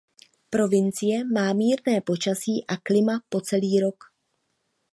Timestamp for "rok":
3.85-3.97